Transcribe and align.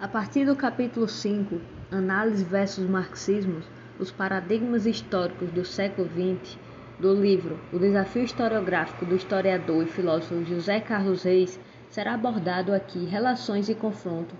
A 0.00 0.08
partir 0.08 0.44
do 0.44 0.56
capítulo 0.56 1.06
5, 1.06 1.60
Análise 1.92 2.42
versus 2.42 2.84
Marxismo, 2.84 3.62
os 4.00 4.10
paradigmas 4.10 4.86
históricos 4.86 5.52
do 5.52 5.64
século 5.64 6.08
XX, 6.08 6.58
do 6.98 7.14
livro 7.14 7.60
O 7.72 7.78
Desafio 7.78 8.24
Historiográfico 8.24 9.06
do 9.06 9.14
historiador 9.14 9.84
e 9.84 9.86
filósofo 9.86 10.44
José 10.44 10.80
Carlos 10.80 11.22
Reis, 11.22 11.60
será 11.88 12.14
abordado 12.14 12.74
aqui 12.74 13.04
relações 13.04 13.68
e 13.68 13.74
confronto 13.76 14.34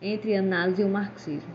entre 0.00 0.36
análise 0.36 0.82
e 0.82 0.84
o 0.84 0.88
marxismo. 0.88 1.54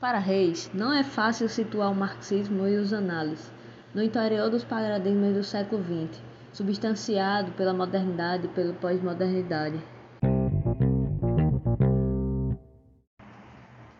Para 0.00 0.20
Reis, 0.20 0.70
não 0.72 0.92
é 0.92 1.02
fácil 1.02 1.48
situar 1.48 1.90
o 1.90 1.94
marxismo 1.94 2.68
e 2.68 2.76
os 2.76 2.92
análises 2.92 3.50
no 3.94 4.02
interior 4.02 4.50
dos 4.50 4.64
paradigmas 4.64 5.34
do 5.34 5.44
século 5.44 5.80
XX, 5.80 6.20
substanciado 6.52 7.52
pela 7.52 7.72
modernidade 7.72 8.46
e 8.46 8.48
pela 8.48 8.72
pós-modernidade. 8.74 9.80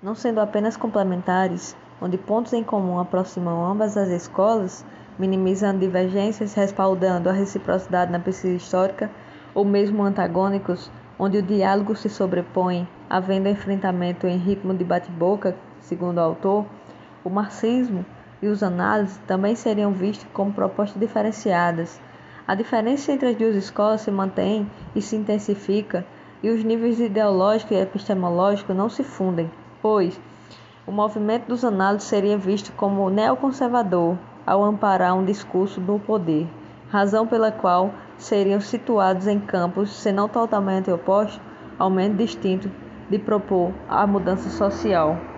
Não 0.03 0.17
sendo 0.17 0.41
apenas 0.41 0.77
complementares, 0.77 1.77
onde 2.03 2.19
pontos 2.19 2.53
em 2.53 2.65
comum 2.65 2.99
aproximam 2.99 3.65
ambas 3.65 3.97
as 3.97 4.09
escolas, 4.09 4.85
minimizando 5.17 5.79
divergências, 5.79 6.55
respaldando 6.55 7.31
a 7.31 7.33
reciprocidade 7.33 8.11
na 8.11 8.19
pesquisa 8.19 8.55
histórica, 8.55 9.09
ou 9.55 9.65
mesmo 9.65 10.03
antagônicos, 10.03 10.91
onde 11.17 11.39
o 11.39 11.43
diálogo 11.43 11.95
se 11.95 12.09
sobrepõe, 12.09 12.89
havendo 13.09 13.49
enfrentamento 13.49 14.27
em 14.27 14.37
ritmo 14.37 14.75
de 14.75 14.85
bate-boca, 14.85 15.57
segundo 15.79 16.19
o 16.19 16.21
autor, 16.21 16.67
o 17.23 17.31
marxismo 17.31 18.05
e 18.43 18.49
os 18.49 18.63
análises 18.63 19.19
também 19.27 19.55
seriam 19.55 19.93
vistos 19.93 20.27
como 20.33 20.53
propostas 20.53 21.01
diferenciadas. 21.01 22.01
A 22.47 22.55
diferença 22.55 23.13
entre 23.13 23.29
as 23.29 23.37
duas 23.37 23.57
escolas 23.57 24.03
se 24.03 24.11
mantém 24.11 24.71
e 24.95 25.01
se 25.01 25.17
intensifica, 25.17 26.05
e 26.43 26.51
os 26.51 26.63
níveis 26.63 27.01
ideológico 27.01 27.73
e 27.73 27.81
epistemológico 27.81 28.75
não 28.75 28.89
se 28.91 29.03
fundem, 29.03 29.51
pois 29.81 30.21
o 30.87 30.93
movimento 30.93 31.49
dos 31.49 31.65
análises 31.65 32.09
seria 32.09 32.37
visto 32.37 32.71
como 32.73 33.09
neoconservador 33.09 34.19
ao 34.47 34.63
amparar 34.63 35.15
um 35.15 35.25
discurso 35.25 35.81
do 35.81 35.99
poder, 35.99 36.47
razão 36.91 37.27
pela 37.27 37.51
qual 37.51 37.95
seriam 38.19 38.61
situados 38.61 39.27
em 39.27 39.41
campos, 39.41 39.91
se 39.91 40.13
não 40.13 40.29
totalmente 40.29 40.91
opostos, 40.91 41.41
ao 41.79 41.89
menos 41.89 42.19
distintos, 42.19 42.71
de 43.09 43.19
propor 43.19 43.73
a 43.89 44.07
mudança 44.07 44.51
social. 44.51 45.34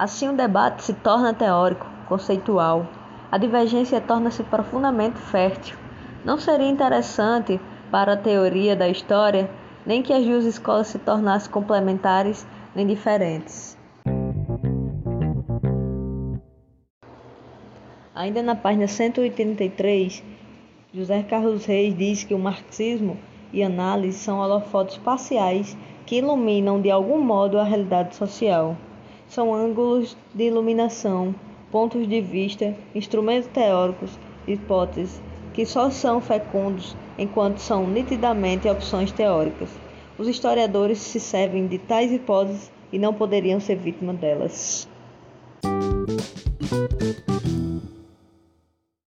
Assim, 0.00 0.30
o 0.30 0.32
debate 0.32 0.82
se 0.82 0.94
torna 0.94 1.34
teórico, 1.34 1.86
conceitual. 2.08 2.86
A 3.30 3.36
divergência 3.36 4.00
torna-se 4.00 4.42
profundamente 4.42 5.18
fértil. 5.18 5.76
Não 6.24 6.38
seria 6.38 6.70
interessante 6.70 7.60
para 7.90 8.14
a 8.14 8.16
teoria 8.16 8.74
da 8.74 8.88
história 8.88 9.50
nem 9.84 10.00
que 10.00 10.10
as 10.10 10.24
duas 10.24 10.46
escolas 10.46 10.86
se 10.86 10.98
tornassem 10.98 11.52
complementares 11.52 12.46
nem 12.74 12.86
diferentes. 12.86 13.76
Ainda 18.14 18.42
na 18.42 18.56
página 18.56 18.88
183, 18.88 20.24
José 20.94 21.22
Carlos 21.24 21.66
Reis 21.66 21.94
diz 21.94 22.24
que 22.24 22.32
o 22.32 22.38
marxismo 22.38 23.18
e 23.52 23.62
análise 23.62 24.16
são 24.16 24.38
holofotes 24.38 24.96
parciais 24.96 25.76
que 26.06 26.16
iluminam 26.16 26.80
de 26.80 26.90
algum 26.90 27.22
modo 27.22 27.58
a 27.58 27.64
realidade 27.64 28.16
social 28.16 28.78
são 29.30 29.54
ângulos 29.54 30.16
de 30.34 30.44
iluminação, 30.44 31.32
pontos 31.70 32.06
de 32.06 32.20
vista, 32.20 32.76
instrumentos 32.94 33.48
teóricos, 33.48 34.18
hipóteses, 34.46 35.22
que 35.54 35.64
só 35.64 35.88
são 35.88 36.20
fecundos 36.20 36.96
enquanto 37.16 37.58
são 37.58 37.86
nitidamente 37.86 38.68
opções 38.68 39.12
teóricas. 39.12 39.70
Os 40.18 40.26
historiadores 40.26 40.98
se 40.98 41.20
servem 41.20 41.66
de 41.68 41.78
tais 41.78 42.12
hipóteses 42.12 42.72
e 42.92 42.98
não 42.98 43.14
poderiam 43.14 43.60
ser 43.60 43.76
vítima 43.76 44.12
delas. 44.12 44.88